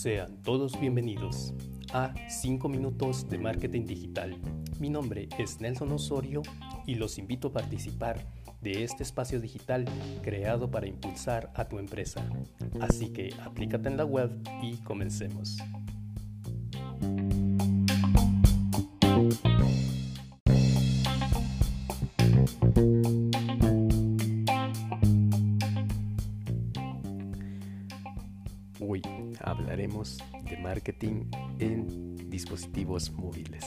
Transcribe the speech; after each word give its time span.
Sean 0.00 0.40
todos 0.44 0.78
bienvenidos 0.78 1.52
a 1.92 2.14
5 2.28 2.68
minutos 2.68 3.28
de 3.28 3.36
marketing 3.36 3.84
digital. 3.84 4.38
Mi 4.78 4.90
nombre 4.90 5.28
es 5.40 5.60
Nelson 5.60 5.90
Osorio 5.90 6.42
y 6.86 6.94
los 6.94 7.18
invito 7.18 7.48
a 7.48 7.52
participar 7.52 8.24
de 8.60 8.84
este 8.84 9.02
espacio 9.02 9.40
digital 9.40 9.86
creado 10.22 10.70
para 10.70 10.86
impulsar 10.86 11.50
a 11.56 11.64
tu 11.64 11.80
empresa. 11.80 12.24
Así 12.80 13.08
que 13.12 13.34
aplícate 13.42 13.88
en 13.88 13.96
la 13.96 14.04
web 14.04 14.30
y 14.62 14.76
comencemos. 14.84 15.58
Hoy 28.80 29.02
hablaremos 29.40 30.18
de 30.48 30.56
marketing 30.56 31.24
en 31.58 32.30
dispositivos 32.30 33.10
móviles. 33.10 33.64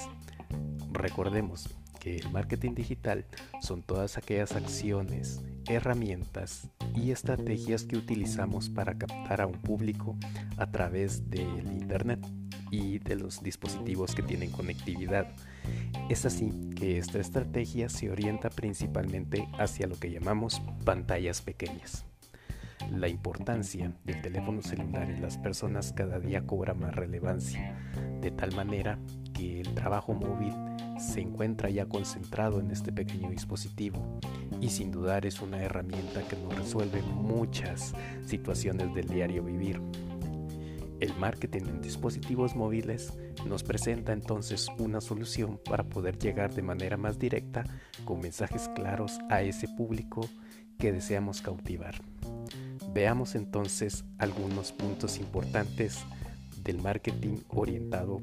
Recordemos 0.94 1.70
que 2.00 2.16
el 2.16 2.32
marketing 2.32 2.76
digital 2.76 3.26
son 3.62 3.84
todas 3.84 4.18
aquellas 4.18 4.54
acciones, 4.54 5.42
herramientas 5.68 6.70
y 6.96 7.12
estrategias 7.12 7.84
que 7.84 7.98
utilizamos 7.98 8.70
para 8.70 8.98
captar 8.98 9.42
a 9.42 9.48
un 9.48 9.62
público 9.62 10.18
a 10.58 10.72
través 10.72 11.30
del 11.30 11.68
Internet 11.74 12.26
y 12.72 13.00
de 13.00 13.18
los 13.18 13.44
dispositivos 13.44 14.16
que 14.16 14.24
tienen 14.24 14.50
conectividad. 14.50 15.28
Es 16.10 16.26
así 16.26 16.52
que 16.76 16.98
esta 16.98 17.20
estrategia 17.20 17.90
se 17.90 18.10
orienta 18.10 18.50
principalmente 18.50 19.46
hacia 19.60 19.88
lo 19.88 20.00
que 20.00 20.10
llamamos 20.10 20.62
pantallas 20.86 21.42
pequeñas. 21.42 22.06
La 22.92 23.08
importancia 23.08 23.94
del 24.04 24.22
teléfono 24.22 24.62
celular 24.62 25.10
en 25.10 25.22
las 25.22 25.38
personas 25.38 25.94
cada 25.94 26.20
día 26.20 26.46
cobra 26.46 26.74
más 26.74 26.94
relevancia, 26.94 27.74
de 28.20 28.32
tal 28.32 28.54
manera 28.54 29.00
que 29.34 29.62
el 29.62 29.74
trabajo 29.74 30.14
móvil 30.14 30.54
se 31.00 31.22
encuentra 31.22 31.70
ya 31.70 31.86
concentrado 31.86 32.60
en 32.60 32.70
este 32.70 32.92
pequeño 32.92 33.30
dispositivo 33.30 34.20
y 34.60 34.70
sin 34.70 34.92
dudar 34.92 35.26
es 35.26 35.42
una 35.42 35.64
herramienta 35.64 36.28
que 36.28 36.36
nos 36.36 36.54
resuelve 36.54 37.02
muchas 37.02 37.94
situaciones 38.26 38.94
del 38.94 39.08
diario 39.08 39.42
vivir. 39.42 39.82
El 41.00 41.16
marketing 41.16 41.64
en 41.68 41.82
dispositivos 41.82 42.58
móviles 42.58 43.18
nos 43.48 43.64
presenta 43.64 44.12
entonces 44.12 44.68
una 44.78 45.00
solución 45.00 45.62
para 45.64 45.86
poder 45.86 46.20
llegar 46.20 46.54
de 46.54 46.62
manera 46.62 46.98
más 46.98 47.18
directa 47.18 47.64
con 48.04 48.20
mensajes 48.20 48.70
claros 48.76 49.18
a 49.30 49.42
ese 49.42 49.70
público 49.70 50.28
que 50.78 50.92
deseamos 50.92 51.42
cautivar. 51.42 51.96
Veamos 52.94 53.36
entonces 53.36 54.04
algunos 54.18 54.74
puntos 54.74 55.18
importantes 55.18 56.00
del 56.62 56.82
marketing 56.82 57.38
orientado 57.48 58.20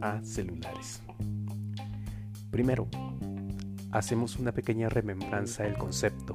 a 0.00 0.20
celulares. 0.22 1.02
Primero, 2.50 2.88
hacemos 3.92 4.36
una 4.36 4.52
pequeña 4.52 4.88
remembranza 4.88 5.62
del 5.62 5.78
concepto. 5.78 6.34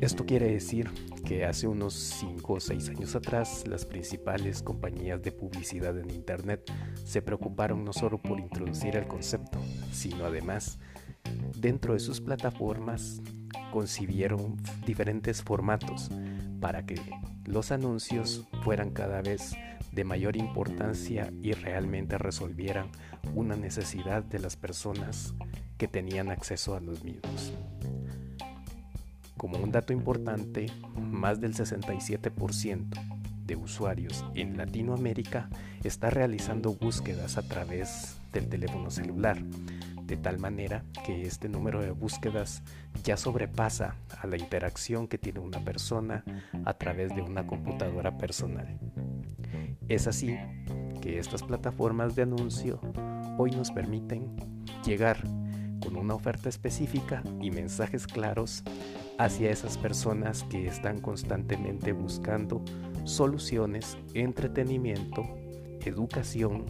Esto 0.00 0.26
quiere 0.26 0.50
decir 0.50 0.90
que 1.24 1.44
hace 1.44 1.68
unos 1.68 1.94
5 1.94 2.52
o 2.54 2.60
6 2.60 2.88
años 2.88 3.14
atrás 3.14 3.64
las 3.68 3.86
principales 3.86 4.62
compañías 4.62 5.22
de 5.22 5.30
publicidad 5.30 5.96
en 5.98 6.10
Internet 6.10 6.62
se 7.04 7.22
preocuparon 7.22 7.84
no 7.84 7.92
solo 7.92 8.20
por 8.20 8.40
introducir 8.40 8.96
el 8.96 9.06
concepto, 9.06 9.60
sino 9.92 10.24
además 10.24 10.78
dentro 11.58 11.92
de 11.92 12.00
sus 12.00 12.20
plataformas 12.20 13.20
concibieron 13.70 14.56
diferentes 14.84 15.42
formatos 15.42 16.10
para 16.60 16.84
que 16.84 17.00
los 17.46 17.72
anuncios 17.72 18.46
fueran 18.62 18.90
cada 18.90 19.22
vez 19.22 19.56
de 19.92 20.04
mayor 20.04 20.36
importancia 20.36 21.32
y 21.42 21.52
realmente 21.52 22.18
resolvieran 22.18 22.86
una 23.34 23.56
necesidad 23.56 24.22
de 24.22 24.38
las 24.38 24.56
personas 24.56 25.34
que 25.78 25.88
tenían 25.88 26.30
acceso 26.30 26.76
a 26.76 26.80
los 26.80 27.02
mismos. 27.02 27.52
Como 29.36 29.58
un 29.58 29.72
dato 29.72 29.92
importante, 29.92 30.66
más 30.96 31.40
del 31.40 31.54
67% 31.54 32.86
de 33.46 33.56
usuarios 33.56 34.24
en 34.34 34.56
Latinoamérica 34.56 35.48
está 35.82 36.10
realizando 36.10 36.74
búsquedas 36.74 37.38
a 37.38 37.42
través 37.42 38.18
del 38.32 38.48
teléfono 38.48 38.90
celular, 38.90 39.38
de 40.10 40.16
tal 40.16 40.40
manera 40.40 40.84
que 41.06 41.22
este 41.22 41.48
número 41.48 41.80
de 41.80 41.92
búsquedas 41.92 42.64
ya 43.04 43.16
sobrepasa 43.16 43.94
a 44.20 44.26
la 44.26 44.36
interacción 44.36 45.06
que 45.06 45.18
tiene 45.18 45.38
una 45.38 45.64
persona 45.64 46.24
a 46.64 46.74
través 46.74 47.14
de 47.14 47.22
una 47.22 47.46
computadora 47.46 48.18
personal. 48.18 48.80
Es 49.88 50.08
así 50.08 50.36
que 51.00 51.20
estas 51.20 51.44
plataformas 51.44 52.16
de 52.16 52.22
anuncio 52.22 52.80
hoy 53.38 53.52
nos 53.52 53.70
permiten 53.70 54.34
llegar 54.84 55.22
con 55.80 55.94
una 55.96 56.14
oferta 56.14 56.48
específica 56.48 57.22
y 57.40 57.52
mensajes 57.52 58.08
claros 58.08 58.64
hacia 59.16 59.52
esas 59.52 59.78
personas 59.78 60.42
que 60.50 60.66
están 60.66 61.00
constantemente 61.00 61.92
buscando 61.92 62.64
soluciones, 63.04 63.96
entretenimiento, 64.14 65.22
educación 65.84 66.66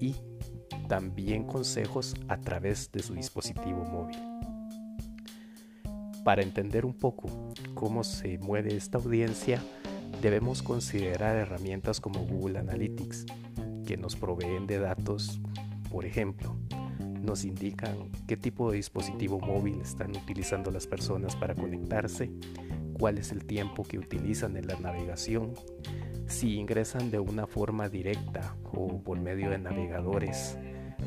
y 0.00 0.16
también 0.88 1.44
consejos 1.44 2.14
a 2.28 2.38
través 2.38 2.90
de 2.92 3.02
su 3.02 3.14
dispositivo 3.14 3.84
móvil. 3.84 4.18
Para 6.24 6.42
entender 6.42 6.86
un 6.86 6.94
poco 6.94 7.52
cómo 7.74 8.04
se 8.04 8.38
mueve 8.38 8.76
esta 8.76 8.98
audiencia, 8.98 9.60
debemos 10.20 10.62
considerar 10.62 11.36
herramientas 11.36 12.00
como 12.00 12.20
Google 12.20 12.58
Analytics, 12.58 13.26
que 13.84 13.96
nos 13.96 14.14
proveen 14.14 14.66
de 14.66 14.78
datos, 14.78 15.40
por 15.90 16.04
ejemplo, 16.04 16.56
nos 17.22 17.44
indican 17.44 18.10
qué 18.26 18.36
tipo 18.36 18.70
de 18.70 18.76
dispositivo 18.76 19.40
móvil 19.40 19.80
están 19.80 20.10
utilizando 20.10 20.70
las 20.70 20.86
personas 20.86 21.34
para 21.34 21.54
conectarse, 21.54 22.30
cuál 22.98 23.18
es 23.18 23.32
el 23.32 23.44
tiempo 23.44 23.82
que 23.82 23.98
utilizan 23.98 24.56
en 24.56 24.68
la 24.68 24.78
navegación, 24.78 25.54
si 26.26 26.56
ingresan 26.56 27.10
de 27.10 27.18
una 27.18 27.46
forma 27.46 27.88
directa 27.88 28.56
o 28.72 29.00
por 29.02 29.18
medio 29.18 29.50
de 29.50 29.58
navegadores 29.58 30.56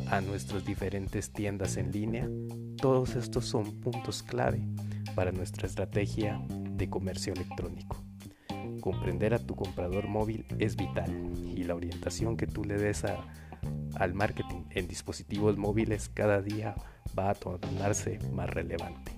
a 0.07 0.21
nuestras 0.21 0.65
diferentes 0.65 1.31
tiendas 1.31 1.77
en 1.77 1.91
línea, 1.91 2.29
todos 2.77 3.15
estos 3.15 3.45
son 3.45 3.79
puntos 3.81 4.23
clave 4.23 4.61
para 5.15 5.31
nuestra 5.31 5.67
estrategia 5.67 6.39
de 6.49 6.89
comercio 6.89 7.33
electrónico. 7.33 7.97
Comprender 8.81 9.33
a 9.33 9.39
tu 9.39 9.55
comprador 9.55 10.07
móvil 10.07 10.45
es 10.59 10.75
vital 10.75 11.09
y 11.55 11.63
la 11.63 11.75
orientación 11.75 12.37
que 12.37 12.47
tú 12.47 12.63
le 12.63 12.77
des 12.77 13.03
al 13.95 14.13
marketing 14.13 14.63
en 14.71 14.87
dispositivos 14.87 15.57
móviles 15.57 16.09
cada 16.13 16.41
día 16.41 16.75
va 17.17 17.31
a 17.31 17.35
tornarse 17.35 18.19
más 18.31 18.49
relevante. 18.49 19.11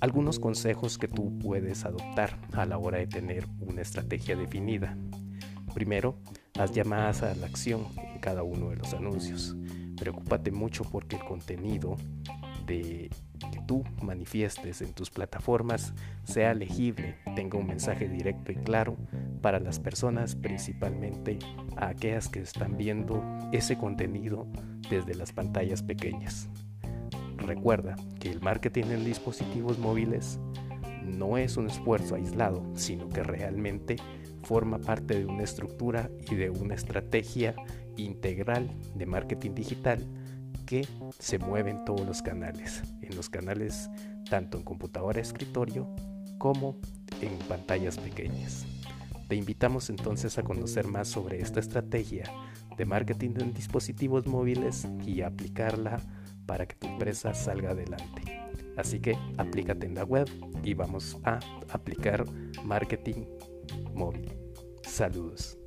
Algunos 0.00 0.38
consejos 0.38 0.98
que 0.98 1.08
tú 1.08 1.38
puedes 1.38 1.84
adoptar 1.84 2.38
a 2.52 2.66
la 2.66 2.78
hora 2.78 2.98
de 2.98 3.06
tener 3.06 3.46
una 3.60 3.82
estrategia 3.82 4.36
definida. 4.36 4.96
Primero, 5.74 6.18
haz 6.58 6.72
llamadas 6.72 7.22
a 7.22 7.34
la 7.34 7.46
acción 7.46 7.86
cada 8.22 8.42
uno 8.42 8.70
de 8.70 8.76
los 8.76 8.94
anuncios. 8.94 9.54
Preocúpate 9.98 10.50
mucho 10.50 10.84
porque 10.84 11.16
el 11.16 11.24
contenido 11.24 11.96
que 12.66 13.10
tú 13.66 13.84
manifiestes 14.02 14.80
en 14.80 14.94
tus 14.94 15.10
plataformas 15.10 15.92
sea 16.24 16.54
legible, 16.54 17.16
tenga 17.36 17.58
un 17.58 17.66
mensaje 17.66 18.08
directo 18.08 18.52
y 18.52 18.56
claro 18.56 18.96
para 19.42 19.60
las 19.60 19.78
personas, 19.78 20.36
principalmente 20.36 21.38
a 21.76 21.88
aquellas 21.88 22.28
que 22.28 22.40
están 22.40 22.78
viendo 22.78 23.22
ese 23.52 23.76
contenido 23.76 24.46
desde 24.88 25.14
las 25.14 25.32
pantallas 25.32 25.82
pequeñas. 25.82 26.48
Recuerda 27.36 27.96
que 28.20 28.30
el 28.30 28.40
marketing 28.40 28.84
en 28.84 29.04
dispositivos 29.04 29.78
móviles 29.78 30.38
no 31.04 31.36
es 31.36 31.56
un 31.56 31.66
esfuerzo 31.66 32.14
aislado, 32.14 32.64
sino 32.74 33.08
que 33.08 33.24
realmente 33.24 33.96
forma 34.42 34.78
parte 34.78 35.18
de 35.18 35.26
una 35.26 35.44
estructura 35.44 36.10
y 36.30 36.34
de 36.34 36.50
una 36.50 36.74
estrategia 36.74 37.54
integral 37.96 38.70
de 38.94 39.06
marketing 39.06 39.54
digital 39.54 40.06
que 40.66 40.86
se 41.18 41.38
mueve 41.38 41.70
en 41.70 41.84
todos 41.84 42.06
los 42.06 42.22
canales, 42.22 42.82
en 43.02 43.14
los 43.16 43.28
canales 43.28 43.90
tanto 44.30 44.58
en 44.58 44.64
computadora 44.64 45.20
escritorio 45.20 45.94
como 46.38 46.76
en 47.20 47.38
pantallas 47.48 47.98
pequeñas. 47.98 48.64
Te 49.28 49.36
invitamos 49.36 49.90
entonces 49.90 50.38
a 50.38 50.42
conocer 50.42 50.86
más 50.86 51.08
sobre 51.08 51.40
esta 51.40 51.60
estrategia 51.60 52.24
de 52.76 52.84
marketing 52.84 53.30
en 53.38 53.54
dispositivos 53.54 54.26
móviles 54.26 54.86
y 55.06 55.22
aplicarla 55.22 56.00
para 56.46 56.66
que 56.66 56.74
tu 56.74 56.86
empresa 56.86 57.34
salga 57.34 57.70
adelante. 57.70 58.22
Así 58.76 59.00
que 59.00 59.16
aplícate 59.36 59.86
en 59.86 59.94
la 59.94 60.04
web 60.04 60.28
y 60.62 60.74
vamos 60.74 61.18
a 61.24 61.40
aplicar 61.70 62.24
marketing 62.64 63.24
móvil. 63.94 64.32
Saludos. 64.82 65.58